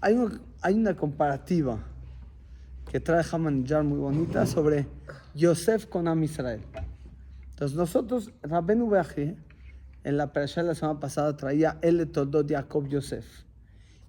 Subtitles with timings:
[0.00, 1.78] Hay, un- hay una comparativa
[2.90, 4.86] que trae Hamanillar muy bonita sobre
[5.34, 6.60] Yosef con Am Israel.
[7.50, 9.36] Entonces nosotros, Rabenu Beaji,
[10.04, 13.24] en la parasha de la semana pasada traía el Todot Jacob Yosef.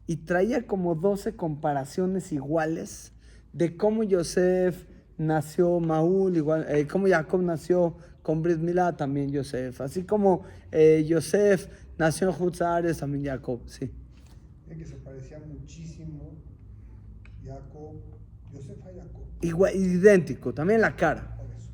[0.05, 3.13] Y traía como 12 comparaciones iguales
[3.51, 4.85] de cómo Yosef
[5.17, 9.81] nació Maúl, igual, eh, cómo Jacob nació con Brit Milá, también Yosef.
[9.81, 11.67] Así como eh, Yosef
[11.97, 13.91] nació en Jutzares, también Jacob, sí.
[14.67, 16.35] Que se parecía muchísimo
[17.43, 17.95] Jacob,
[18.53, 19.23] Yosef a Jacob.
[19.41, 21.35] Igual, idéntico, también la cara.
[21.37, 21.71] Por eso.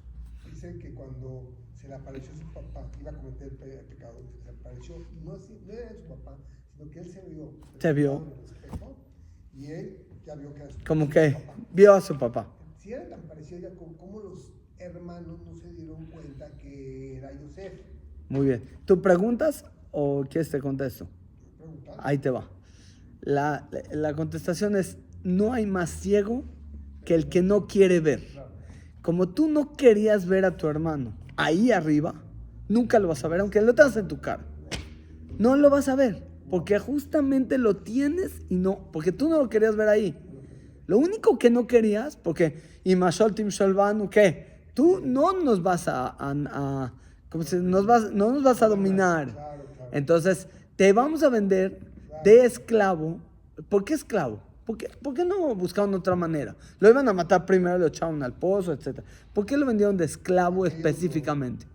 [0.49, 4.45] Dice que cuando se le apareció su papá, iba a cometer el pe- pecado, se
[4.45, 6.37] le apareció, no, así- no era su papá,
[6.71, 7.51] sino que él se vio.
[7.79, 8.33] Se vio.
[8.45, 8.95] espejo,
[9.55, 11.53] Y él ya vio que era su Como que papá.
[11.73, 12.47] vio a su papá.
[12.77, 17.33] Si era tan parecido a Jacob, ¿cómo los hermanos no se dieron cuenta que era
[17.33, 17.73] Yosef?
[18.29, 18.63] Muy bien.
[18.85, 21.07] ¿Tú preguntas o quieres te contesto?
[21.99, 22.49] Ahí te va.
[23.23, 26.43] La, la- contestación es, no hay más ciego
[27.05, 28.21] que el que no quiere ver.
[29.01, 32.15] Como tú no querías ver a tu hermano ahí arriba,
[32.67, 34.45] nunca lo vas a ver, aunque lo tengas en tu cara.
[35.37, 39.49] No lo vas a ver, porque justamente lo tienes y no, porque tú no lo
[39.49, 40.15] querías ver ahí.
[40.85, 44.61] Lo único que no querías, porque y Mashol Tim Sholvanu, ¿qué?
[44.73, 46.93] Tú no nos vas a, a- a-
[47.29, 47.69] ¿cómo se dice?
[47.69, 49.29] nos vas, no nos vas a dominar.
[49.91, 51.79] Entonces, te vamos a vender
[52.23, 53.19] de esclavo.
[53.69, 54.39] ¿Por qué esclavo?
[54.65, 56.55] ¿Por qué, por qué no buscaron otra manera?
[56.79, 59.01] Lo iban a matar primero, lo echaron al pozo, etc.
[59.33, 61.65] ¿Por qué lo vendieron de esclavo específicamente?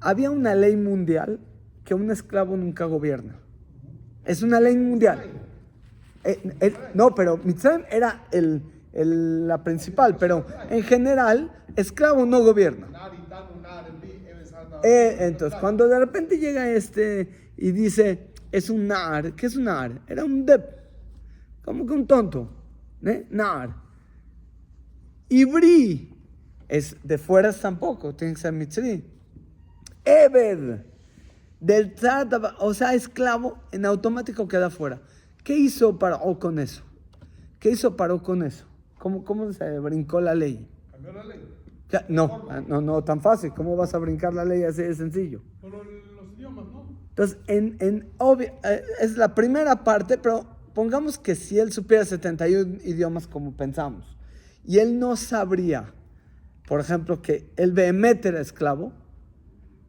[0.00, 1.40] Había una ley mundial
[1.84, 3.36] que un esclavo nunca gobierna.
[4.24, 5.22] Es una ley mundial.
[6.24, 8.62] Eh, eh, no, pero Mitzrayim era el,
[8.92, 12.86] el- la principal, pero en general, esclavo no gobierna.
[14.82, 19.64] Eh, entonces, cuando de repente llega este y dice, es un nar, ¿qué es un
[19.64, 20.00] nar?
[20.06, 20.62] Era un dep,
[21.64, 22.50] como que un tonto,
[23.04, 23.26] ¿eh?
[23.30, 23.74] Nar.
[25.28, 26.14] Ibri,
[26.68, 29.04] es de fuera tampoco, tiene que ser mitzri.
[30.04, 30.82] Ebed,
[31.60, 35.00] del tzar, daba- o sea, esclavo, en automático queda fuera.
[35.42, 36.82] ¿Qué hizo Paró con eso?
[37.58, 38.66] ¿Qué hizo Paró con eso?
[38.98, 40.68] ¿Cómo, cómo se brincó la ley?
[40.92, 41.40] Cambió la ley.
[41.90, 43.52] Ya, No, ah, no, no tan fácil.
[43.54, 45.42] ¿Cómo vas a brincar la ley así de sencillo?
[47.14, 52.04] Entonces, en, en obvi- eh, es la primera parte, pero pongamos que si él supiera
[52.04, 54.16] 71 idiomas como pensamos,
[54.64, 55.92] y él no sabría,
[56.66, 58.92] por ejemplo, que el Behemet era esclavo,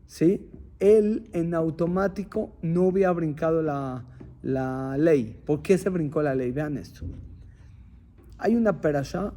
[0.05, 0.51] ¿sí?
[0.79, 4.05] Él en automático no hubiera brincado la,
[4.43, 5.41] la ley.
[5.45, 6.51] ¿Por qué se brincó la ley?
[6.51, 7.05] Vean esto.
[8.37, 9.33] Hay una perashá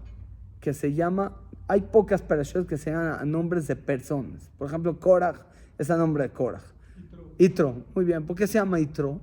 [0.60, 4.50] que se llama, hay pocas perashas que se llaman a nombres de personas.
[4.59, 5.41] Por ejemplo, Korach
[5.78, 6.65] es a nombre de Korach.
[7.38, 8.26] Itro, muy bien.
[8.26, 9.21] ¿Por qué se llama Itro?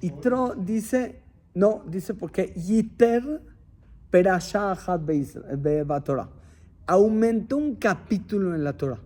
[0.00, 1.20] Itro dice,
[1.54, 3.40] no, dice porque Yiter
[4.10, 6.28] Be- Batorah.
[6.86, 8.98] Aumentó un capítulo en la Torah.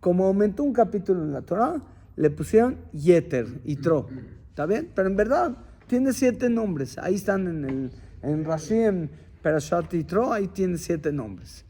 [0.00, 1.80] Como aumentó un capítulo en la Torah,
[2.16, 4.06] le pusieron Yeter, Itro.
[4.50, 4.90] ¿Está bien?
[4.94, 6.98] Pero en verdad tiene siete nombres.
[6.98, 7.90] Ahí están en el
[8.22, 9.10] en Rashi, en
[9.42, 11.64] Perashat Itro, ahí tiene siete nombres.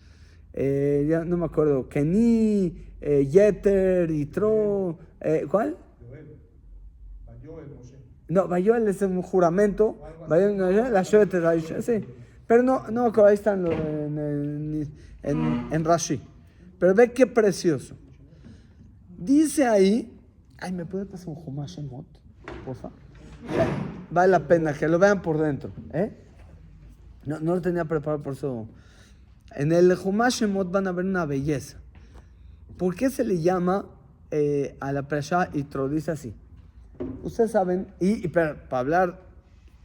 [0.52, 1.88] Eh, ya no me acuerdo.
[1.88, 4.98] Keni, eh, Yeter, Itro.
[5.20, 5.76] eh, ¿Cuál?
[8.28, 9.98] No, Bayoel es un juramento.
[10.28, 12.04] Bayoel, no, la Rashi, sí.
[12.46, 16.20] Pero no, no, ahí están en, en, en, en Rashi.
[16.78, 17.94] Pero ve qué precioso.
[19.16, 20.14] Dice ahí.
[20.58, 22.06] Ay, ¿me puede pasar un Humash Shemot?
[22.64, 22.98] Por favor.
[24.10, 25.70] Vale la pena que lo vean por dentro.
[25.92, 26.12] ¿eh?
[27.26, 28.68] No, no lo tenía preparado por eso.
[29.54, 31.78] En el Humash van a ver una belleza.
[32.76, 33.86] ¿Por qué se le llama
[34.30, 35.88] eh, a la Prasha Itro?
[35.88, 36.34] Dice así.
[37.22, 39.28] Ustedes saben, y, y para, para hablar,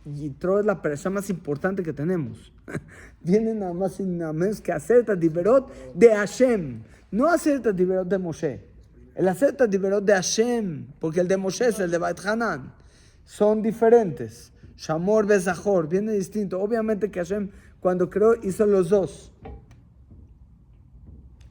[0.05, 2.51] Yitro es la persona más importante que tenemos.
[3.21, 6.81] Viene nada más y nada menos que hacer Tadiberot de Hashem,
[7.11, 8.61] no hacer Tadiberot de Moshe.
[9.15, 12.73] El hacer Tadiberot de Hashem, porque el de Moshe es el de Bait Hanan.
[13.25, 14.51] Son diferentes.
[14.75, 16.59] Shamor, Bezahor, viene distinto.
[16.59, 17.49] Obviamente que Hashem,
[17.79, 19.31] cuando creó, hizo los dos.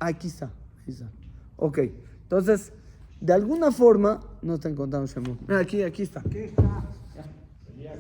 [0.04, 0.50] Aquí está,
[0.81, 1.08] aquí está.
[1.56, 1.78] Ok,
[2.25, 2.72] entonces,
[3.20, 5.40] de alguna forma, no está encontrando Shemot.
[5.43, 6.20] Mira, aquí, aquí está.
[6.22, 6.90] ¿Qué está?
[7.14, 7.94] Ya,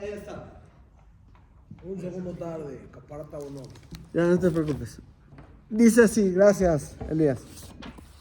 [0.00, 0.62] ya está.
[1.84, 3.60] Un segundo tarde, caparata o no.
[4.14, 5.02] Ya no te preocupes.
[5.68, 7.42] Dice así, gracias, Elías.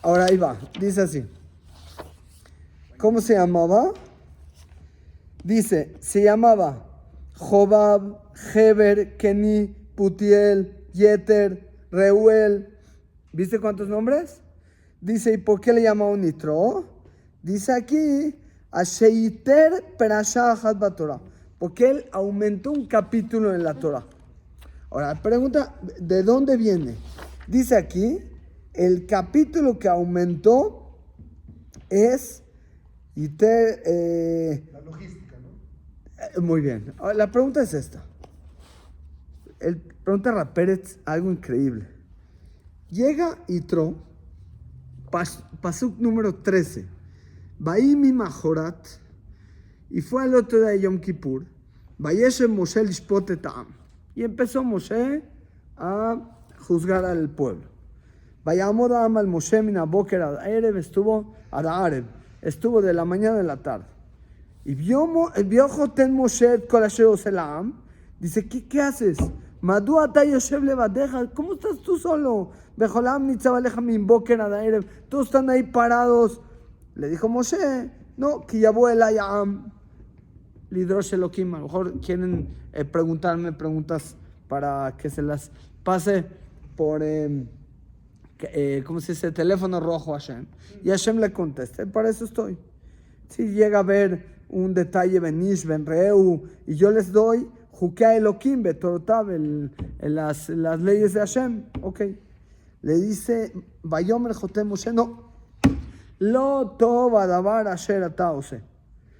[0.01, 1.25] Ahora ahí va, dice así.
[2.97, 3.93] ¿Cómo se llamaba?
[5.45, 6.85] Dice, se llamaba
[7.37, 8.19] Jobab,
[8.53, 12.69] Heber, Keni, Putiel, Yeter, Reuel.
[13.31, 14.41] ¿Viste cuántos nombres?
[15.01, 16.85] Dice, ¿y por qué le llamaban Nitro?
[17.41, 18.35] Dice aquí,
[18.71, 21.19] Asheiter Perashah Achat Batorah.
[21.59, 24.05] Porque él aumentó un capítulo en la Torah.
[24.89, 26.95] Ahora, pregunta, ¿de dónde viene?
[27.47, 28.19] Dice aquí,
[28.73, 30.97] el capítulo que aumentó
[31.89, 32.43] es
[33.15, 35.49] Iter, eh, La logística, ¿no?
[36.23, 36.93] eh, muy bien.
[36.97, 38.03] Ahora, La pregunta es esta.
[39.63, 41.87] El, pregunta Rapérez algo increíble.
[42.89, 43.95] Llega Itro,
[45.09, 46.85] pas, pasuk número 13.
[47.57, 48.87] Baimi Majorat,
[49.89, 51.45] y fue al otro día de Yom Kippur.
[51.97, 53.67] Vayeshe Moshe lishpot et ha'am.
[54.15, 55.23] Y empezó Moshe
[55.77, 56.17] a
[56.67, 57.65] juzgar al pueblo.
[58.43, 62.05] Vayamod Am al Moshe min aboker ad Erev, estuvo Areb,
[62.41, 63.85] estuvo de la mañana a la tarde.
[64.65, 65.07] Y vio,
[65.45, 67.73] vio Joten Moshe et kol asher ose la'am.
[68.19, 69.17] Dice, ¿qué, qué haces?
[69.63, 72.51] ¿Cómo estás tú solo?
[75.07, 76.41] Todos están ahí parados.
[76.95, 79.71] Le dijo Moshe, no, que ayam.
[80.69, 81.55] Lidrosh Elohim.
[81.55, 84.17] A lo mejor quieren eh, preguntarme preguntas
[84.49, 85.49] para que se las
[85.81, 86.25] pase
[86.75, 87.47] por, eh,
[88.41, 89.31] eh, ¿cómo se dice?
[89.31, 90.45] Teléfono rojo a Hashem.
[90.83, 92.57] Y Hashem le conteste, para eso estoy.
[93.29, 99.29] Si llega a ver un detalle Benish, Benreu, y yo les doy Jukea Elohim, Betorotab,
[99.99, 102.01] las, las leyes de Hashem, ok.
[102.81, 105.33] Le dice, Bayomer Jotem Moshe, no.
[106.19, 108.61] Lo tova davar asher ataose.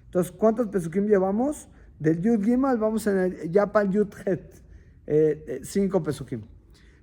[0.06, 1.68] Entonces, ¿cuántos pesukim llevamos?
[1.98, 4.62] Del Yud Gimal vamos en el, ya para el Yud Het.
[5.08, 6.44] Eh, eh, cinco pesukim.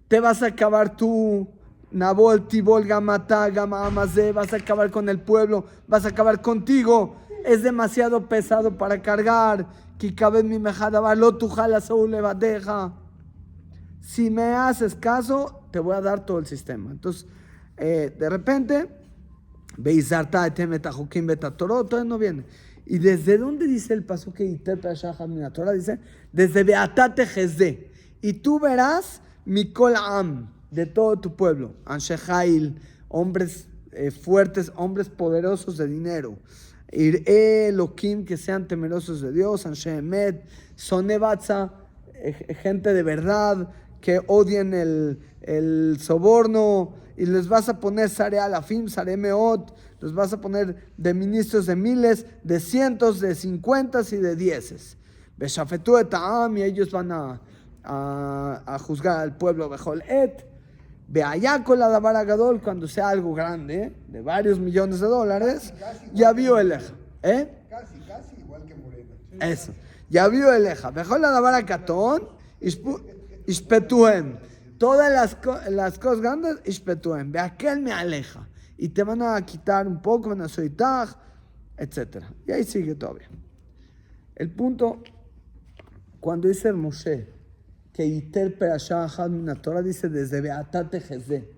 [0.07, 1.49] Te vas a acabar tú,
[1.91, 7.17] Nabol, Tibol, Gamata, Gama, Amazé, vas a acabar con el pueblo, vas a acabar contigo.
[7.45, 9.67] Es demasiado pesado para cargar.
[12.39, 12.93] Mi.
[14.01, 16.91] Si me haces caso, te voy a dar todo el sistema.
[16.91, 17.27] Entonces,
[17.77, 18.89] eh, de repente,
[21.87, 22.45] todavía no viene.
[22.87, 24.45] ¿Y desde dónde dice el paso que
[25.53, 25.73] Torah?
[25.73, 26.01] Dice,
[26.33, 27.93] desde Beatate Jezde.
[28.21, 31.75] Y tú verás Mikol Am, de todo tu pueblo.
[31.85, 36.37] Anshehail, hombres eh, fuertes, hombres poderosos de dinero.
[36.93, 39.67] Iré Elohim, que sean temerosos de Dios.
[39.67, 40.45] Anshemet,
[40.75, 41.73] Sonebatza,
[42.15, 43.71] eh, gente de verdad,
[44.01, 50.15] que odien el, el soborno, y les vas a poner Sare Alafim, Sare Meot, los
[50.15, 54.97] vas a poner de ministros de miles, de cientos, de cincuentas y de dieces.
[55.37, 56.13] Beshafetu et
[56.57, 57.41] y ellos van a,
[57.83, 60.50] a, a juzgar al pueblo Bejol Et.
[61.11, 65.75] Beayá con la Gadol, cuando sea algo grande, de varios millones de dólares,
[66.15, 66.95] ya vio el eja.
[67.25, 67.65] ¿Eh?
[67.69, 69.11] Casi, casi igual que Morena.
[69.41, 69.75] Eso.
[70.09, 70.93] Ya vio el eja.
[70.93, 72.29] Mejor la davara catón,
[72.61, 74.39] ispetuen.
[74.79, 75.37] Todas las,
[75.71, 77.33] las cosas grandes, ispetuen.
[77.33, 78.49] Ve aquel me aleja.
[78.79, 81.09] Y te van a quitar un poco, van a soltar,
[81.77, 82.23] etc.
[82.47, 83.29] Y ahí sigue todavía.
[84.37, 85.03] El punto,
[86.21, 87.40] cuando dice el Moshe,
[87.93, 91.49] que Iter Perashah Min Torah dice desde Beatate Jezé.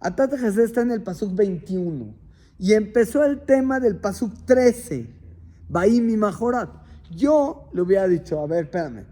[0.00, 2.14] Atate Jezé está en el Pasuk 21.
[2.58, 5.08] Y empezó el tema del Pasuk 13.
[5.68, 6.70] Baim Majorat.
[7.10, 9.04] Yo le hubiera dicho, a ver, espérame.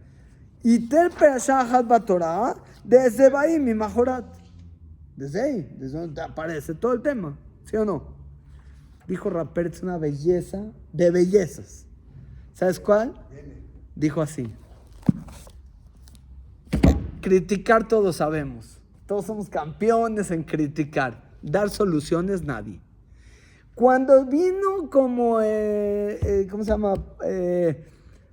[0.62, 2.54] Iter Perashah Batorah
[2.84, 4.24] desde Baim Majorat.
[5.16, 7.36] Desde ahí, desde donde aparece todo el tema.
[7.64, 8.14] ¿Sí o no?
[9.06, 11.86] Dijo Rapper, es una belleza de bellezas.
[12.54, 13.14] ¿Sabes cuál?
[13.94, 14.52] Dijo así.
[17.24, 18.82] Criticar todos sabemos.
[19.06, 21.22] Todos somos campeones en criticar.
[21.40, 22.82] Dar soluciones nadie.
[23.74, 26.92] Cuando vino como, eh, eh, ¿cómo se llama?
[27.24, 27.82] Eh,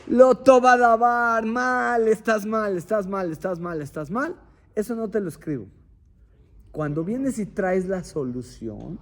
[0.07, 4.36] lo tobadabar, mal, estás mal, estás mal, estás mal, estás mal.
[4.75, 5.67] Eso no te lo escribo.
[6.74, 9.00] Cuando vienes y traes la solución,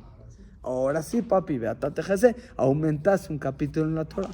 [0.62, 4.30] ahora sí, papi, ve a Tatejese, aumentaste un capítulo en la Torah.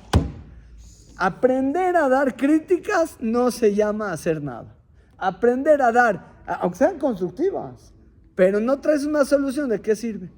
[1.16, 4.75] Aprender a dar críticas no se llama hacer nada.
[5.18, 7.94] Aprender a dar, aunque sean constructivas,
[8.36, 10.30] pero no traes una solución, ¿de qué sirve?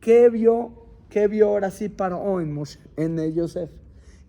[0.00, 3.70] ¿Qué vio, qué vio ahora sí para hoy Moshe, en Yosef?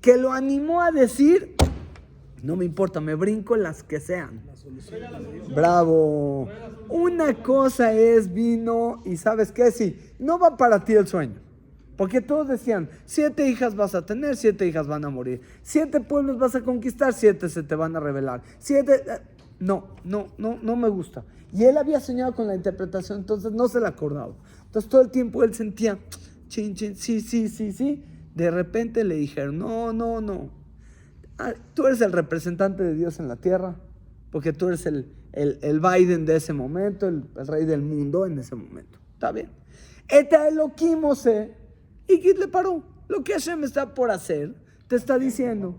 [0.01, 1.55] Que lo animó a decir,
[2.43, 4.43] no me importa, me brinco las que sean.
[5.55, 6.47] Bravo.
[6.89, 11.41] Una cosa es vino y sabes qué, sí, no va para ti el sueño.
[11.97, 15.41] Porque todos decían, siete hijas vas a tener, siete hijas van a morir.
[15.63, 18.41] Siete pueblos vas a conquistar, siete se te van a revelar.
[18.59, 19.03] Siete...
[19.59, 21.23] No, no, no, no me gusta.
[21.51, 24.35] Y él había soñado con la interpretación, entonces no se la acordaba.
[24.65, 25.97] Entonces todo el tiempo él sentía,
[26.47, 28.03] chin, chin, sí, sí, sí, sí.
[28.33, 30.49] De repente le dijeron, no, no, no.
[31.37, 33.75] Ah, Tú eres el representante de Dios en la tierra,
[34.31, 38.37] porque tú eres el, el, el Biden de ese momento, el, rey del mundo en
[38.37, 38.99] ese momento.
[39.13, 39.49] Está bien.
[40.09, 41.53] Eta Elohim Moshe,
[42.07, 42.83] y Gid le paró.
[43.07, 44.55] Lo que Hashem está por hacer,
[44.87, 45.75] te está diciendo.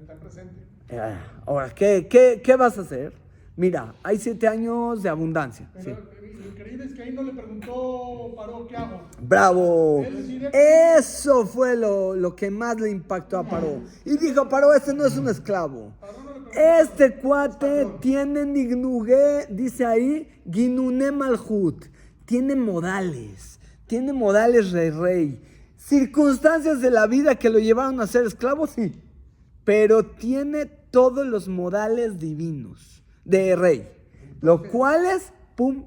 [0.00, 0.69] Está presente.
[0.90, 1.14] Eh,
[1.46, 3.12] Ahora, ¿qué, qué, qué vas a hacer?
[3.56, 5.68] Mira, hay siete años de abundancia.
[5.74, 6.30] Pero sí.
[6.38, 9.02] lo increíble es que ahí no le preguntó Paró qué hago.
[9.20, 10.06] Bravo.
[10.52, 13.82] Eso fue lo, lo que más le impactó a Paró.
[14.04, 15.92] Y dijo, Paró, este no es un esclavo.
[16.54, 21.84] Este cuate tiene nignugue, dice ahí, ginune malhut.
[22.24, 23.60] Tiene modales.
[23.86, 25.42] Tiene modales rey rey.
[25.76, 28.92] Circunstancias de la vida que lo llevaron a ser esclavo, sí.
[29.64, 33.88] Pero tiene todos los modales divinos de rey.
[34.40, 35.84] Lo cual es, pum.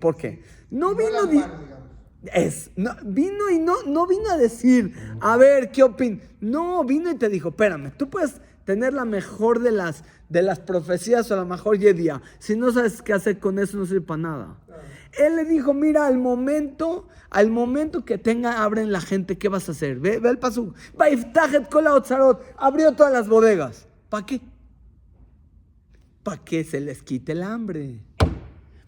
[0.00, 0.42] ¿Por qué?
[0.70, 1.10] No No vino...
[1.10, 1.44] la di-
[2.32, 6.24] es, no, vino y no, no vino a decir, a ver, ¿qué opinas?
[6.40, 10.60] No, vino y te dijo, espérame, tú puedes tener la mejor de las, de las
[10.60, 12.22] profecías o la mejor yedia.
[12.38, 14.56] Si no sabes qué hacer con eso, no sirve para nada.
[15.18, 19.68] Él le dijo, mira, al momento, al momento que tenga, abren la gente, ¿qué vas
[19.68, 19.98] a hacer?
[19.98, 20.72] Ve, ve el paso.
[21.70, 23.88] Kola otzarot, abrió todas las bodegas.
[24.12, 24.42] ¿Para qué?
[26.22, 28.00] Para que se les quite el hambre.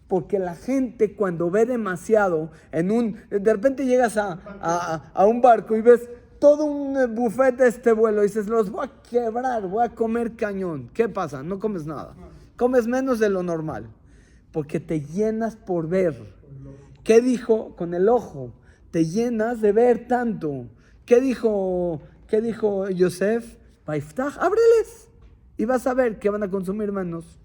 [0.07, 3.17] Porque la gente cuando ve demasiado en un...
[3.31, 6.07] De repente llegas a, a- a un barco y ves
[6.39, 10.35] todo un buffet de este vuelo y dices, los voy a quebrar, voy a comer
[10.35, 10.91] cañón.
[10.93, 11.41] ¿Qué pasa?
[11.41, 12.13] No comes nada.
[12.55, 13.87] Comes menos de lo normal.
[14.51, 16.35] Porque te llenas por ver.
[17.03, 18.53] ¿Qué dijo con el ojo?
[18.91, 20.67] Te llenas de ver tanto.
[21.07, 23.57] ¿Qué dijo, qué dijo Yosef?
[23.87, 25.09] Ábreles.
[25.57, 27.39] Y vas a ver que van a consumir menos.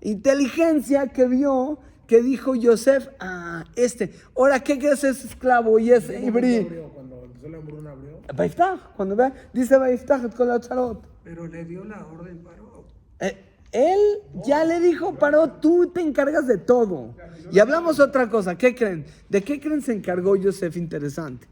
[0.00, 6.08] Inteligencia que vio, que dijo Yosef, ah, este, ahora, ¿qué crees es esclavo y es
[6.10, 6.68] ¿En qué ibrí?
[6.94, 8.80] Cuando la hambruna abrió.
[8.96, 11.02] Cuando ve, dice Baiftach con la charot.
[11.24, 12.84] Pero le dio la orden, paró.
[13.20, 13.36] Eh,
[13.72, 14.00] él
[14.44, 17.14] ya le dijo, paró, tú te encargas de todo.
[17.52, 19.06] Y hablamos otra cosa, ¿qué creen?
[19.28, 20.76] ¿De qué creen se encargó Yosef?
[20.76, 21.46] Interesante.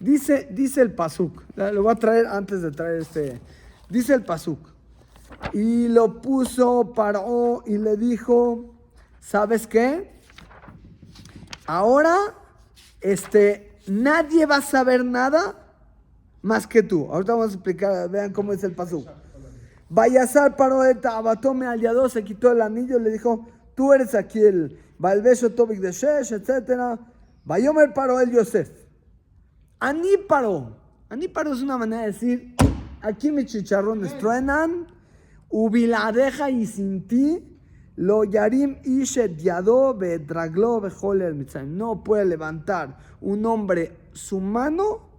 [0.00, 3.40] Dice, dice el Pasuk, lo voy a traer antes de traer este.
[3.88, 4.71] Dice el Pasuk.
[5.52, 8.74] Y lo puso, paró y le dijo,
[9.20, 10.20] ¿sabes qué?
[11.66, 12.16] Ahora,
[13.00, 15.62] este, nadie va a saber nada
[16.42, 17.08] más que tú.
[17.10, 19.06] Ahorita vamos a explicar, vean cómo es el Pasuk.
[19.88, 24.14] Vayasar paró de Tabatome al Yadó, se quitó el anillo y le dijo, tú eres
[24.14, 26.98] aquí el Balbesho Tobik de Shesh, etc.
[27.44, 28.70] Vayomer paró el Yosef.
[29.80, 30.76] Aní paró.
[31.10, 32.54] Aní paró es una manera de decir,
[33.02, 34.86] aquí mis chicharrones truenan,
[35.52, 37.38] ubiladeja y sin ti,
[37.94, 40.82] lo yarim ishet yadó bedraglo.
[41.66, 45.10] No puede levantar un hombre su mano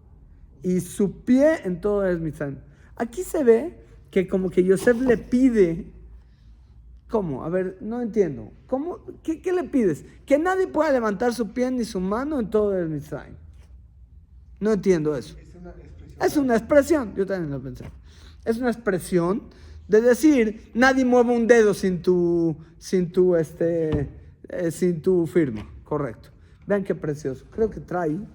[0.64, 2.58] y su pie en todo el Mitzrayim.
[2.96, 5.94] Aquí se ve que como que Yosef le pide,
[7.10, 7.44] ¿cómo?
[7.44, 8.52] A ver, no entiendo.
[8.68, 9.00] ¿Cómo?
[9.22, 10.04] ¿Qué, qué le pides?
[10.26, 13.36] Que nadie pueda levantar su pie ni su mano en todo el Mitzrayim.
[14.60, 15.36] No entiendo eso.
[15.38, 16.26] Es una expresión.
[16.26, 17.86] Es una expresión, yo también lo pensé.
[18.46, 19.44] Es una expresión
[19.88, 24.10] de decir, nadie mueve un dedo sin tu, sin tu, este,
[24.50, 25.70] eh, sin tu firma.
[25.84, 26.30] Correcto.
[26.66, 27.46] Vean qué precioso.
[27.52, 28.28] Creo que trae, no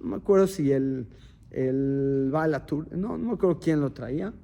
[0.00, 1.08] me acuerdo si el,
[1.50, 4.34] el Balatur, no, no me acuerdo quién lo traía,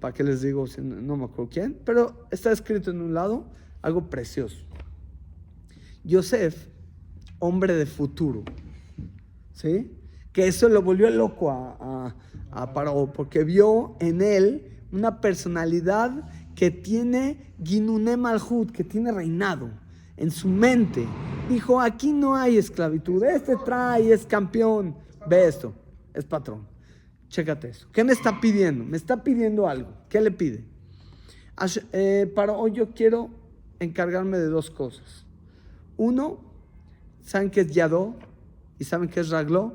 [0.00, 3.46] para qué les digo, si no, me acuerdo quién, pero está escrito en un lado
[3.82, 4.64] algo precioso.
[6.04, 6.66] Yosef,
[7.38, 8.42] hombre de futuro,
[9.52, 9.96] ¿sí?
[10.32, 12.16] Que eso lo volvió loco a, a,
[12.50, 19.70] a Paró, porque vio en él una personalidad que tiene Ginune Malhut, que tiene reinado
[20.16, 21.06] en su mente.
[21.48, 24.94] Dijo, aquí no hay esclavitud, este trae, es campeón.
[25.26, 25.72] Ve esto,
[26.14, 26.66] es patrón.
[27.28, 27.88] Chécate eso.
[27.92, 28.84] ¿Qué me está pidiendo?
[28.84, 29.92] Me está pidiendo algo.
[30.08, 30.64] ¿Qué le pide?
[31.92, 33.30] Eh, Paró, yo quiero
[33.78, 35.24] encargarme de dos cosas.
[35.96, 36.40] Uno,
[37.22, 38.16] ¿saben qué es Yadó?
[38.78, 39.74] ¿Y saben qué es Ragló?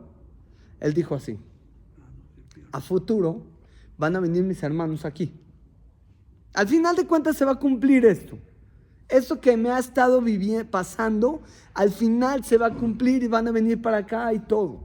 [0.80, 1.40] Él dijo así,
[2.72, 3.44] a futuro
[3.98, 5.32] van a venir mis hermanos aquí.
[6.54, 8.38] Al final de cuentas se va a cumplir esto.
[9.08, 10.24] Esto que me ha estado
[10.72, 11.42] pasando,
[11.74, 14.80] al final se va a cumplir y van a venir para acá y todo.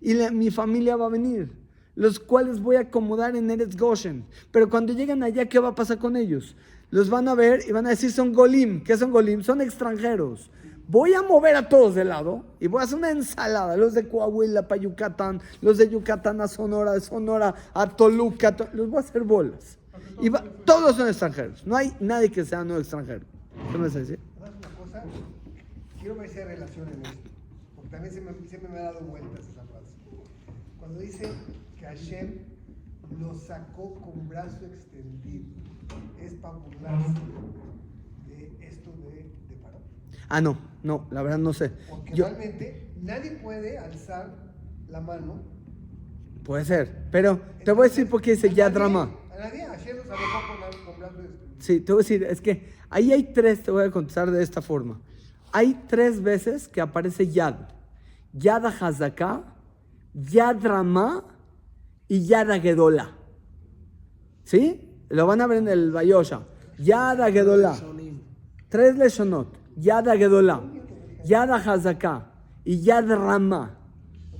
[0.00, 1.50] Y mi familia va a venir,
[1.94, 4.24] los cuales voy a acomodar en Eretz Goshen.
[4.52, 6.54] Pero cuando lleguen allá, ¿qué va a pasar con ellos?
[6.90, 8.84] Los van a ver y van a decir, son Golim.
[8.84, 9.42] ¿Qué son Golim?
[9.42, 10.50] Son extranjeros.
[10.88, 13.76] Voy a mover a todos de lado y voy a hacer una ensalada.
[13.76, 18.54] Los de Coahuila para Yucatán, los de Yucatán a Sonora, de Sonora a Toluca.
[18.54, 19.78] to- los voy a hacer bolas.
[20.20, 21.66] Y va- todos son extranjeros.
[21.66, 23.24] No hay nadie que sea no extranjero.
[23.72, 24.20] ¿Qué me vas a decir?
[24.38, 25.02] ¿Sabes una cosa?
[25.98, 27.18] Quiero ver si hay relación en esto.
[27.74, 29.94] Porque también se me, me ha dado vueltas esa frase.
[30.78, 31.32] Cuando dice
[31.78, 32.34] que Hashem
[33.20, 35.44] lo sacó con brazo extendido,
[36.20, 37.12] es para burlarse
[38.28, 39.78] de esto de, de Paró.
[40.28, 41.72] Ah, no, no, la verdad no sé.
[41.90, 44.32] Porque Yo, realmente nadie puede alzar
[44.88, 45.42] la mano.
[46.44, 47.08] Puede ser.
[47.10, 49.10] Pero te voy a decir por qué dice Yad Rama.
[49.34, 50.38] A nadie, los alejó
[50.86, 51.26] con, la- con.
[51.58, 54.42] Sí, te voy a decir, es que ahí hay tres, te voy a contestar de
[54.42, 55.00] esta forma.
[55.52, 57.56] Hay tres veces que aparece Yad.
[58.32, 59.54] Yad Hazaka,
[60.14, 61.24] Yad Rama
[62.06, 63.10] y Yad Gedola.
[64.44, 65.02] ¿Sí?
[65.08, 66.42] Lo van a ver en el Bayosha.
[66.78, 67.74] Yad Gedola.
[68.68, 69.56] Tres leshonot.
[69.76, 70.62] Yad Gedola,
[71.26, 72.30] Yad Hazaka
[72.64, 73.78] y Yad Rama.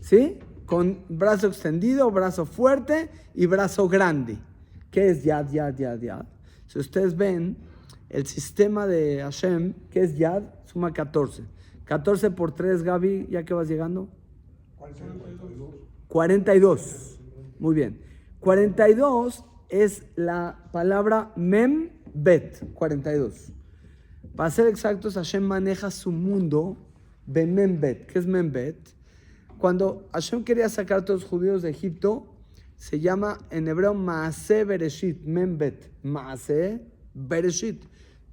[0.01, 0.39] ¿Sí?
[0.65, 4.39] Con brazo extendido, brazo fuerte y brazo grande.
[4.91, 6.27] ¿Qué es Yad, Yad, Yad, Yad?
[6.69, 7.57] Si ustedes ven
[8.09, 11.45] el sistema de Hashem, que es Yad, suma 14.
[11.85, 14.09] 14 por 3, Gaby, ¿ya que vas llegando?
[16.09, 17.21] 42.
[17.59, 18.01] Muy bien.
[18.41, 22.73] 42 es la palabra mem bet.
[22.75, 23.53] 42.
[24.37, 26.77] Para ser exactos, Hashem maneja su mundo
[27.27, 28.07] de Membet.
[28.07, 28.77] ¿Qué es Membet?
[29.57, 32.27] Cuando Hashem quería sacar a todos los judíos de Egipto,
[32.77, 35.91] se llama en hebreo Maase Bereshit, Membet.
[36.03, 36.83] Maase
[37.15, 37.87] Bereshit.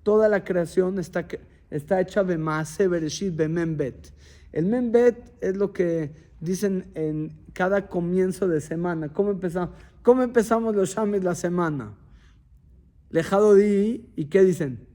[0.04, 1.26] Toda la creación está,
[1.70, 4.12] está hecha de Maase Bereshit, de Membet.
[4.52, 9.08] El Membet es lo que dicen en cada comienzo de semana.
[9.14, 9.70] ¿Cómo empezamos,
[10.02, 11.94] cómo empezamos los Shamis la semana?
[13.10, 14.93] Lejado di, ¿y qué dicen?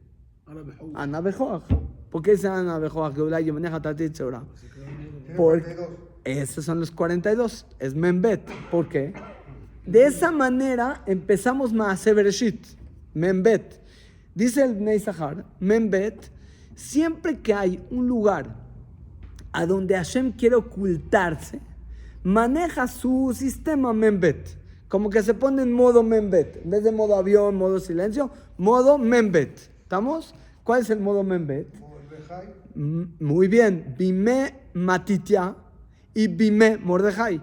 [0.95, 1.63] Ana Bejoach.
[2.11, 3.15] ¿Por qué dicen Ana Bejoach?
[3.15, 4.43] Que Ulay maneja Tatit Seura.
[4.75, 5.89] Tiene Por- 42.
[6.25, 7.67] Esos son los 42.
[7.79, 8.43] Es Membet.
[8.71, 9.15] ¿Por qué?
[9.87, 12.67] De esa manera empezamos Maase Bereshit.
[13.15, 13.81] Membet.
[14.35, 16.31] Dice el Bnei Sahar, Membet,
[16.77, 18.55] siempre que hay un lugar
[19.53, 21.61] a donde Hashem quiere ocultarse,
[22.23, 24.57] maneja su sistema Membet.
[24.89, 26.61] Como que se pone en modo Membet.
[26.65, 29.59] En vez de modo avión, modo silencio, modo Membet.
[29.89, 30.35] ¿Estamos?
[30.65, 31.67] ¿Cuál es el modo Membet?
[32.75, 35.57] Mm, Muy bien, Bime Matitia
[36.13, 37.41] y Bime Mordejai.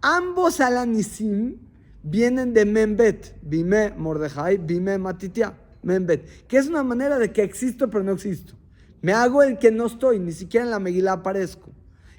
[0.00, 1.56] Ambos alanisim
[2.02, 7.90] vienen de Membet, Bime Mordejai, Bime Matitia, Membet, que es una manera de que existo
[7.90, 8.54] pero no existo.
[9.02, 11.72] Me hago el que no estoy, ni siquiera en la Megilá aparezco.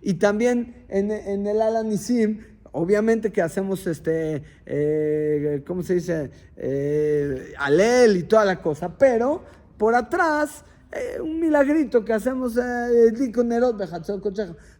[0.03, 2.41] Y también en, en el alanisim,
[2.77, 6.29] obviamente que hacemos este, eh, ¿cómo se dice?
[6.55, 9.43] Eh, alel y toda la cosa, pero
[9.77, 13.11] por atrás eh, un milagrito que hacemos eh,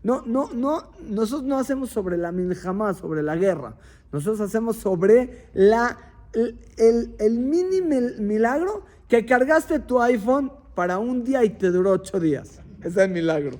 [0.03, 3.75] no, no, no, nosotros no hacemos sobre la milhamá, sobre la guerra.
[4.11, 5.97] Nosotros hacemos sobre la,
[6.33, 11.71] el, el, el mini mil- milagro que cargaste tu iPhone para un día y te
[11.71, 12.61] duró ocho días.
[12.79, 13.59] Ese es el milagro.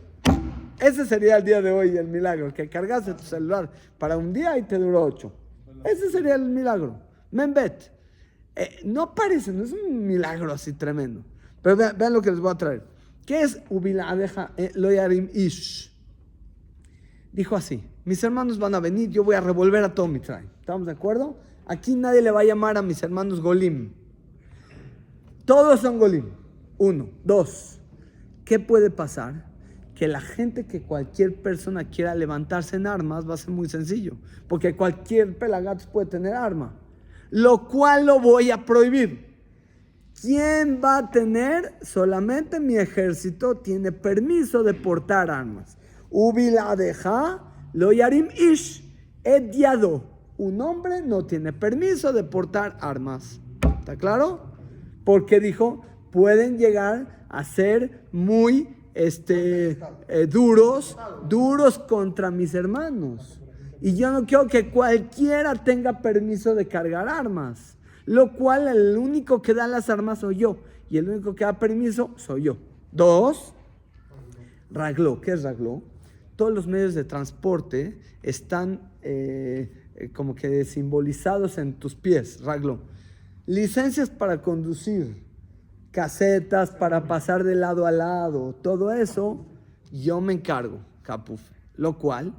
[0.79, 4.57] Ese sería el día de hoy, el milagro, que cargaste tu celular para un día
[4.57, 5.33] y te duró ocho.
[5.83, 6.99] Ese sería el milagro.
[7.31, 7.91] Membet.
[8.55, 11.23] Eh, no parece, no es un milagro así tremendo.
[11.61, 12.83] Pero vean, vean lo que les voy a traer.
[13.25, 15.93] ¿Qué es Ubiladeja eh, Loyarim Ish?
[17.33, 20.49] Dijo así, mis hermanos van a venir, yo voy a revolver a todo Mitzrayim.
[20.59, 21.37] ¿Estamos de acuerdo?
[21.65, 23.93] Aquí nadie le va a llamar a mis hermanos Golim.
[25.45, 26.29] Todos son Golim.
[26.77, 27.09] Uno.
[27.23, 27.79] Dos.
[28.45, 29.46] ¿Qué puede pasar?
[29.97, 34.15] Que la gente que cualquier persona quiera levantarse en armas va a ser muy sencillo.
[34.47, 36.75] Porque cualquier pelagatos puede tener arma.
[37.31, 39.25] Lo cual lo voy a prohibir.
[40.21, 41.73] ¿Quién va a tener?
[41.81, 45.77] Solamente mi ejército tiene permiso de portar armas.
[46.11, 48.83] Ubila deja lo yarim ish
[49.23, 50.03] ediado.
[50.37, 53.41] Un hombre no tiene permiso de portar armas.
[53.79, 54.53] ¿Está claro?
[55.03, 55.81] Porque dijo,
[56.11, 63.39] pueden llegar a ser muy este, eh, duros, duros contra mis hermanos.
[63.79, 67.77] Y yo no quiero que cualquiera tenga permiso de cargar armas.
[68.05, 70.57] Lo cual el único que da las armas soy yo.
[70.89, 72.57] Y el único que da permiso soy yo.
[72.91, 73.53] Dos,
[74.71, 75.21] Ragló.
[75.21, 75.83] ¿Qué es Ragló?
[76.35, 82.79] Todos los medios de transporte están eh, eh, como que simbolizados en tus pies, Ragló.
[83.45, 85.23] Licencias para conducir,
[85.97, 89.43] casetas para pasar de lado a lado, todo eso,
[89.91, 91.41] yo me encargo, Capuf.
[91.75, 92.35] Lo cual,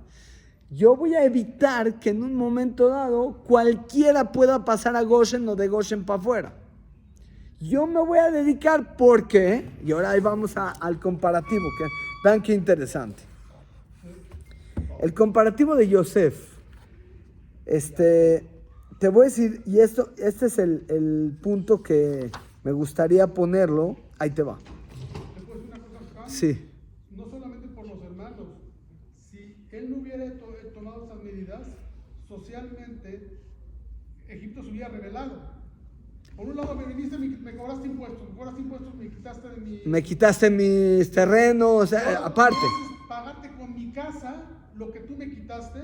[0.71, 5.57] yo voy a evitar que en un momento dado cualquiera pueda pasar a Goshen o
[5.57, 6.53] de Goshen para afuera.
[7.59, 11.87] Yo me voy a dedicar porque, y ahora ahí vamos al comparativo, que
[12.23, 13.25] vean qué interesante.
[15.01, 16.61] El comparativo de Yosef,
[17.66, 18.49] este,
[19.01, 22.31] te voy a decir, y esto, este es el punto que
[22.69, 24.59] me gustaría ponerlo, ahí te va.
[26.27, 26.69] Sí,
[27.17, 28.47] No solamente por los hermanos.
[29.17, 31.63] Si él no hubiera to- tomado esas medidas,
[32.29, 33.41] socialmente
[34.29, 35.41] Egipto se hubiera revelado.
[36.37, 39.57] Por un lado me viniste, me, me cobraste impuestos, me cobraste impuestos, me quitaste de
[39.57, 39.81] mi...
[39.87, 42.57] me quitaste mis terrenos, eh, aparte.
[43.09, 44.43] Pagarte con mi casa
[44.77, 45.81] lo que tú me quitaste.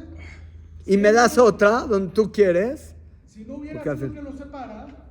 [0.85, 2.95] Y me das otra donde tú quieres.
[3.27, 5.04] Si no hubiera fin- que los separa,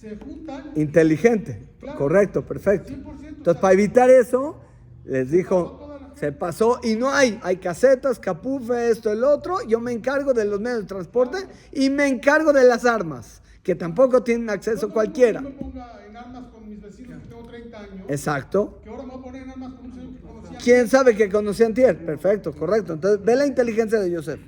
[0.00, 0.72] se juntan.
[0.76, 1.68] Inteligente.
[1.80, 1.98] Claro.
[1.98, 2.92] Correcto, perfecto.
[2.92, 4.56] 100%, Entonces, para evitar eso,
[5.04, 5.78] les dijo,
[6.14, 7.38] se pasó y no hay.
[7.42, 9.56] Hay casetas, capufe, esto, el otro.
[9.66, 11.38] Yo me encargo de los medios de transporte
[11.72, 15.40] y me encargo de las armas, que tampoco tienen acceso Yo cualquiera.
[15.40, 18.04] me ponga en armas con mis vecinos que tengo 30 años.
[18.08, 18.80] Exacto.
[18.82, 20.58] Que ahora me voy a poner en armas con un señor que conocía.
[20.58, 22.04] ¿Quién sabe que conocía Antier?
[22.06, 22.94] Perfecto, correcto.
[22.94, 24.40] Entonces, ve la inteligencia de Joseph.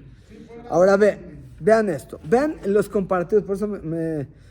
[0.70, 1.18] Ahora ve,
[1.60, 2.20] vean esto.
[2.24, 3.44] Vean los comparativos.
[3.44, 3.78] Por eso me.
[3.80, 4.42] me-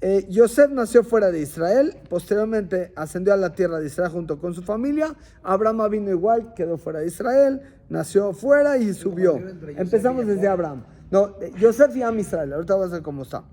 [0.00, 1.96] eh, Joseph nació fuera de Israel.
[2.08, 5.14] Posteriormente ascendió a la tierra de Israel junto con su familia.
[5.42, 7.60] Abraham vino igual, quedó fuera de Israel.
[7.88, 9.36] Nació fuera y subió.
[9.76, 10.84] Empezamos desde Abraham.
[11.10, 12.52] No, eh, Joseph y Am Israel.
[12.52, 13.44] Ahorita vamos a ver cómo está.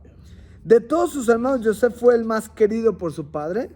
[0.63, 3.69] De todos sus hermanos, Joseph fue el más querido por su padre.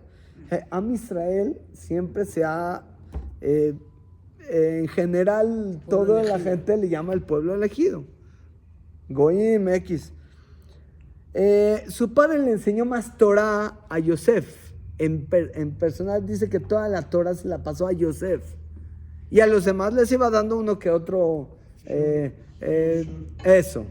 [0.49, 2.83] Eh, Am Israel siempre se ha,
[3.39, 3.73] eh,
[4.49, 8.03] eh, en general, toda la gente le llama el pueblo elegido.
[9.07, 10.11] Goim X.
[11.33, 14.71] Eh, su padre le enseñó más Torah a Yosef.
[14.97, 18.43] En, per- personal dice que toda la Torah se la pasó a Yosef.
[19.29, 21.57] Y a los demás les iba dando uno que otro.
[21.85, 23.07] eh, eh,
[23.43, 23.85] eso.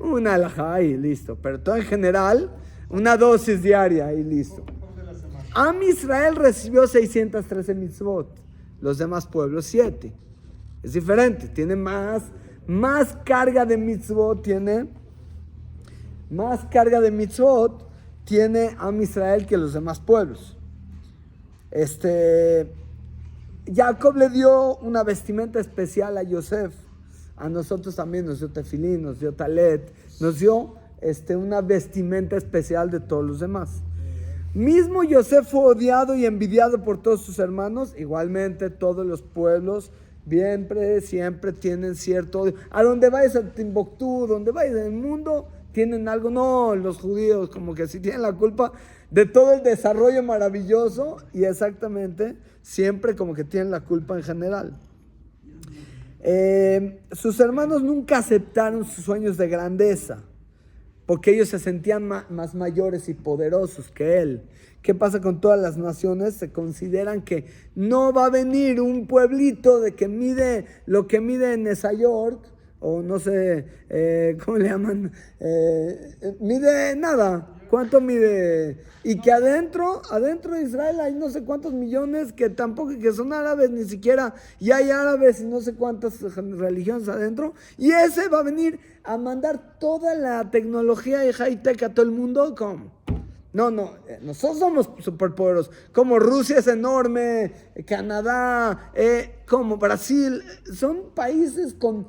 [0.00, 1.36] Una alajá y listo.
[1.40, 2.50] Pero todo en general,
[2.88, 4.64] una dosis diaria y listo.
[5.54, 8.28] Am Israel recibió 613 mitzvot.
[8.80, 10.12] Los demás pueblos 7.
[10.82, 11.48] Es diferente.
[11.48, 12.22] Tiene más,
[12.66, 14.42] más carga de mitzvot.
[14.42, 14.88] Tiene
[16.30, 17.88] más carga de mitzvot.
[18.24, 20.56] Tiene Am Israel que los demás pueblos.
[21.70, 22.72] Este.
[23.72, 26.74] Jacob le dio una vestimenta especial a Yosef.
[27.36, 32.90] A nosotros también nos dio tefilín, nos dio talet, nos dio este, una vestimenta especial
[32.90, 33.82] de todos los demás.
[34.52, 37.94] Mismo Yosef fue odiado y envidiado por todos sus hermanos.
[37.96, 39.92] Igualmente todos los pueblos
[40.28, 42.54] siempre, siempre tienen cierto odio.
[42.70, 46.30] A donde vayas a Timbuktu, donde vayas en el mundo, tienen algo.
[46.30, 48.72] No, los judíos como que sí tienen la culpa
[49.10, 54.78] de todo el desarrollo maravilloso y exactamente siempre como que tienen la culpa en general.
[56.22, 60.22] Eh, sus hermanos nunca aceptaron sus sueños de grandeza,
[61.06, 64.42] porque ellos se sentían más mayores y poderosos que él.
[64.82, 66.34] ¿Qué pasa con todas las naciones?
[66.34, 71.52] Se consideran que no va a venir un pueblito de que mide lo que mide
[71.52, 72.40] en Nueva York,
[72.80, 75.12] o no sé, eh, ¿cómo le llaman?
[75.38, 77.56] Eh, eh, mide nada.
[77.70, 78.78] ¿Cuánto mide?
[79.04, 83.32] Y que adentro, adentro de Israel hay no sé cuántos millones que tampoco, que son
[83.32, 88.40] árabes ni siquiera, y hay árabes y no sé cuántas religiones adentro, y ese va
[88.40, 92.90] a venir a mandar toda la tecnología y high-tech a todo el mundo, ¿cómo?
[93.52, 95.72] No, no, nosotros somos superpoderosos.
[95.92, 97.52] Como Rusia es enorme,
[97.86, 98.92] Canadá,
[99.48, 100.42] como Brasil,
[100.74, 102.08] son países con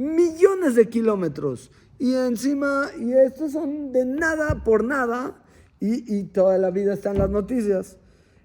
[0.00, 1.70] millones de kilómetros.
[1.98, 5.42] Y encima, y estos son de nada por nada,
[5.80, 7.98] y, y toda la vida están las noticias.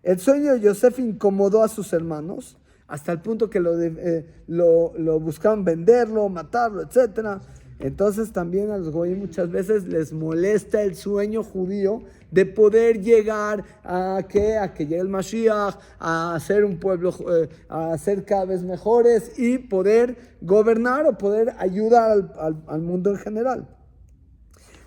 [0.04, 4.94] El sueño de Yosef incomodó a sus hermanos hasta el punto que lo, eh, lo,
[4.98, 7.42] lo buscaban venderlo, matarlo, etc.
[7.80, 13.64] Entonces también a los goyim muchas veces les molesta el sueño judío de poder llegar
[13.84, 18.46] a que, a que llegue el Mashiach, a ser un pueblo, eh, a ser cada
[18.46, 22.34] vez mejores y poder gobernar o poder ayudar
[22.68, 23.68] al, mundo en general.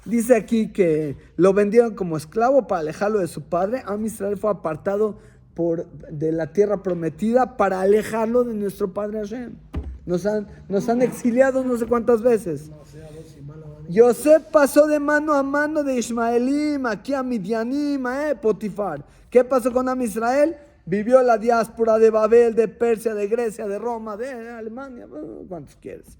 [0.04, 3.82] Dice aquí que lo vendieron como esclavo para alejarlo de su padre.
[3.84, 5.18] Am Israel fue apartado
[5.52, 9.56] por, de la tierra prometida para alejarlo de nuestro padre Hashem.
[10.08, 12.70] Nos han, nos han exiliado no sé cuántas veces.
[13.90, 19.04] Yosef pasó de mano a mano de Ismaelim, aquí a Midianim, eh, Potifar.
[19.28, 20.56] ¿Qué pasó con Am Israel?
[20.86, 25.76] Vivió la diáspora de Babel, de Persia, de Grecia, de Roma, de Alemania, bueno, cuantos
[25.76, 26.16] quieres.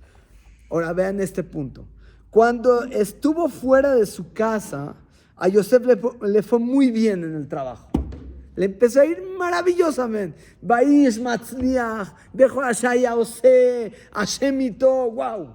[0.68, 1.87] Ahora vean este punto.
[2.29, 4.96] Cuando estuvo fuera de su casa,
[5.35, 5.98] a Yosef le,
[6.29, 7.88] le fue muy bien en el trabajo.
[8.59, 10.37] Le empezó a ir maravillosamente.
[10.61, 15.55] Baish, Matzliach, dejó a Shaya Ose, a Shemito, wow.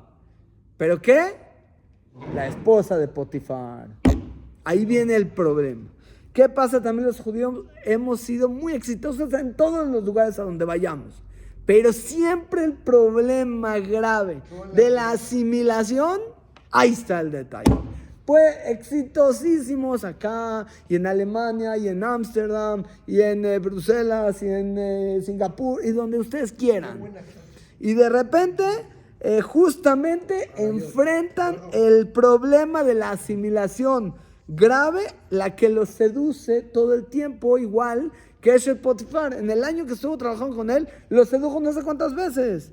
[0.78, 1.36] ¿Pero qué?
[2.34, 3.90] La esposa de Potifar.
[4.64, 5.90] Ahí viene el problema.
[6.32, 7.66] ¿Qué pasa también los judíos?
[7.84, 11.22] Hemos sido muy exitosos en todos los lugares a donde vayamos.
[11.66, 16.22] Pero siempre el problema grave de la asimilación,
[16.72, 17.76] ahí está el detalle.
[18.26, 24.78] Pues exitosísimos acá, y en Alemania, y en Ámsterdam, y en eh, Bruselas, y en
[24.78, 27.02] eh, Singapur, y donde ustedes quieran.
[27.82, 28.64] Y de repente,
[29.20, 34.16] eh, justamente enfrentan el problema de la asimilación
[34.48, 39.34] grave, la que los seduce todo el tiempo, igual que Eshet Potifar.
[39.34, 42.72] En el año que estuvo trabajando con él, lo sedujo no sé cuántas veces.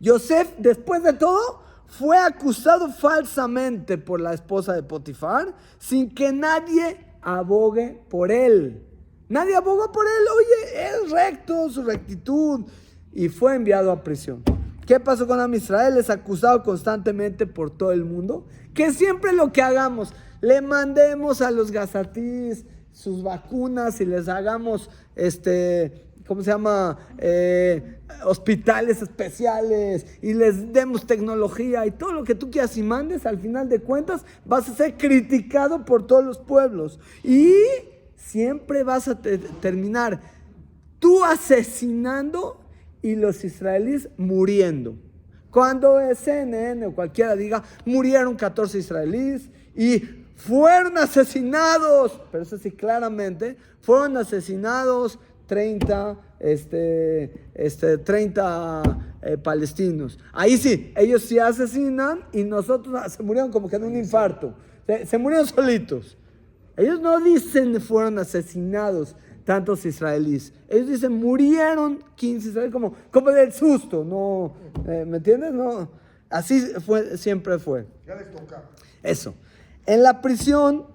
[0.00, 1.63] Yosef, después de todo,
[1.98, 8.84] fue acusado falsamente por la esposa de Potifar sin que nadie abogue por él.
[9.28, 10.24] Nadie abogó por él.
[10.36, 12.64] Oye, es recto, su rectitud.
[13.12, 14.42] Y fue enviado a prisión.
[14.86, 15.96] ¿Qué pasó con Am Israel?
[15.96, 18.46] Es acusado constantemente por todo el mundo.
[18.74, 24.90] Que siempre lo que hagamos, le mandemos a los gazatís sus vacunas y les hagamos,
[25.14, 26.98] este, ¿cómo se llama?
[27.18, 33.26] Eh, hospitales especiales y les demos tecnología y todo lo que tú quieras y mandes,
[33.26, 36.98] al final de cuentas vas a ser criticado por todos los pueblos.
[37.22, 37.52] Y
[38.16, 40.20] siempre vas a te- terminar
[40.98, 42.60] tú asesinando
[43.02, 44.96] y los israelíes muriendo.
[45.50, 50.00] Cuando CNN o cualquiera diga, murieron 14 israelíes y
[50.36, 58.82] fueron asesinados, pero eso sí, claramente, fueron asesinados 30, este, este, 30
[59.22, 60.18] eh, palestinos.
[60.32, 64.54] Ahí sí, ellos sí asesinan y nosotros ah, se murieron como que de un infarto.
[64.86, 66.16] Se, se murieron solitos.
[66.76, 70.52] Ellos no dicen fueron asesinados tantos israelíes.
[70.68, 74.04] Ellos dicen murieron 15 israelíes como, como del susto.
[74.04, 74.54] No,
[74.88, 75.52] eh, ¿Me entiendes?
[75.52, 75.88] No.
[76.30, 77.86] Así fue, siempre fue.
[78.06, 78.62] Ya les toca.
[79.02, 79.34] Eso.
[79.86, 80.86] En la prisión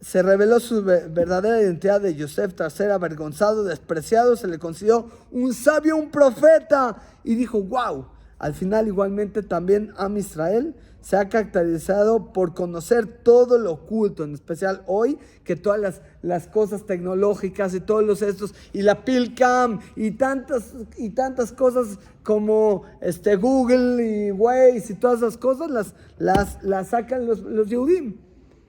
[0.00, 5.08] se reveló su ve- verdadera identidad de Yosef tras ser avergonzado, despreciado, se le consideró
[5.30, 8.06] un sabio, un profeta y dijo, wow.
[8.38, 14.32] Al final igualmente también Am Israel se ha caracterizado por conocer todo lo oculto, en
[14.34, 20.12] especial hoy que todas las, cosas tecnológicas y todos los estos y la Pilcam y
[20.12, 26.62] tantas y tantas cosas como este Google y Waze y todas esas cosas las, las,
[26.62, 28.27] las sacan los, los Yehudim.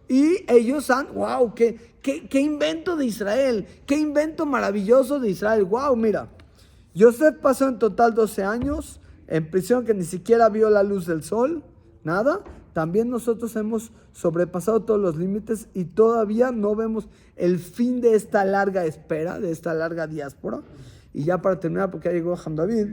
[0.09, 5.63] Y ellos han, wow, qué, qué, qué invento de Israel, qué invento maravilloso de Israel.
[5.63, 6.29] Wow, mira,
[6.95, 11.23] Yosef pasó en total 12 años en prisión que ni siquiera vio la luz del
[11.23, 11.63] sol,
[12.03, 12.41] nada.
[12.73, 18.43] También nosotros hemos sobrepasado todos los límites y todavía no vemos el fin de esta
[18.45, 20.61] larga espera, de esta larga diáspora.
[21.13, 22.87] Y ya para terminar, porque ya llegó Hamdavid.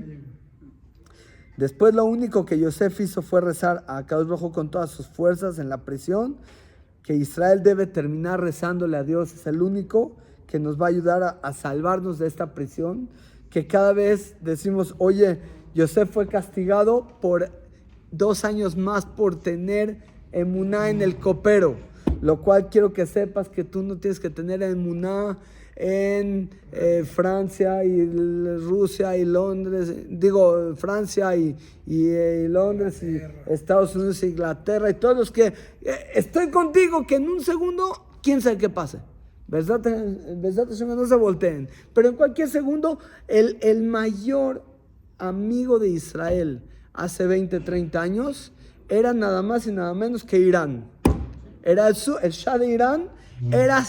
[1.57, 5.59] Después lo único que Yosef hizo fue rezar a Kadosh Rojo con todas sus fuerzas
[5.59, 6.37] en la prisión,
[7.06, 10.16] que Israel debe terminar rezándole a Dios, es el único
[10.48, 13.08] que nos va a ayudar a, salvarnos de esta prisión,
[13.48, 15.38] que cada vez decimos, oye,
[15.72, 17.52] Yosef fue castigado por
[18.10, 19.98] dos años más por tener
[20.32, 21.76] emuná en el copero,
[22.20, 25.38] lo cual quiero que sepas que tú no tienes que tener emuná
[25.76, 28.06] en eh, Francia y
[28.58, 31.54] Rusia y Londres, digo Francia y,
[31.86, 35.54] y, eh, Londres y Estados Unidos Inglaterra y todos los que eh,
[36.14, 38.98] estoy contigo que en un segundo, quién sabe qué pase.
[39.48, 39.80] ¿Verdad?
[39.80, 40.66] ¿Verdad?
[40.66, 41.68] No se volteen.
[41.94, 44.64] Pero en cualquier segundo, el, el mayor
[45.18, 46.62] amigo de Israel
[46.92, 48.52] hace 20, 30 años
[48.88, 50.88] era nada más y nada menos que Irán.
[51.62, 53.08] Era el, el Shah de Irán,
[53.52, 53.84] era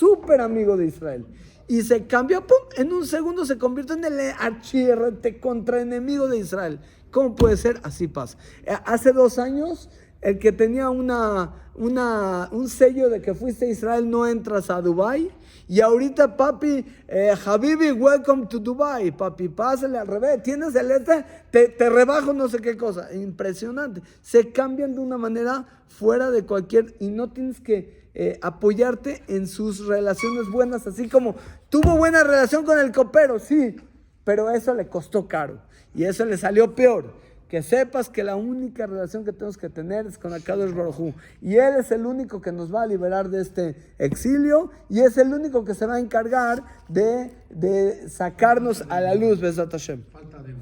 [0.00, 1.26] súper amigo de Israel.
[1.68, 2.56] Y se cambió, ¡pum!
[2.76, 6.80] En un segundo se convirtió en el archirrete contra enemigo de Israel.
[7.10, 7.78] ¿Cómo puede ser?
[7.82, 8.38] Así pasa.
[8.64, 9.88] Eh, Hace dos años,
[10.20, 14.80] el que tenía una, una, un sello de que fuiste a Israel no entras a
[14.80, 15.30] Dubai.
[15.68, 19.16] Y ahorita, papi, eh, Habibi, welcome to Dubai.
[19.16, 20.42] Papi, pásale al revés.
[20.42, 23.12] Tienes el este, te, te rebajo no sé qué cosa.
[23.14, 24.02] Impresionante.
[24.22, 26.96] Se cambian de una manera fuera de cualquier.
[26.98, 30.86] Y no tienes que eh, apoyarte en sus relaciones buenas.
[30.86, 31.34] Así como
[31.68, 33.76] tuvo buena relación con el copero, sí.
[34.24, 35.60] Pero eso le costó caro.
[35.94, 37.14] Y eso le salió peor.
[37.48, 41.56] Que sepas que la única relación que tenemos que tener es con Akadosh Baruj Y
[41.56, 45.34] Él es el único que nos va a liberar de este exilio y es el
[45.34, 50.04] único que se va a encargar de, de sacarnos a la luz, Besat Hashem.
[50.12, 50.54] Falta de.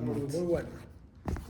[0.00, 0.87] Muy bueno.